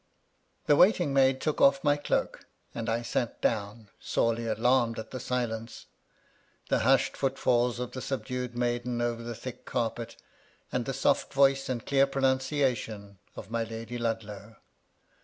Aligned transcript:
The 0.65 0.75
waiting 0.75 1.13
maid 1.13 1.39
took 1.39 1.61
off 1.61 1.83
my 1.83 1.95
cloak, 1.95 2.47
and 2.73 2.89
I 2.89 3.03
sat 3.03 3.39
down, 3.39 3.89
sorely 3.99 4.47
alarmed 4.47 4.97
at 4.97 5.11
the 5.11 5.19
silence, 5.19 5.85
the 6.69 6.79
hushed 6.79 7.15
foot 7.15 7.37
falls 7.37 7.77
of 7.79 7.91
the 7.91 8.01
subdued 8.01 8.57
maiden 8.57 8.99
over 8.99 9.21
the 9.21 9.35
thick 9.35 9.63
carpet, 9.63 10.15
and 10.71 10.85
the 10.85 10.93
soft 10.95 11.35
voice 11.35 11.69
and 11.69 11.85
clear 11.85 12.07
pronunciation 12.07 13.19
of 13.35 13.51
my 13.51 13.63
Lady 13.63 13.99
Ludlow. 13.99 14.55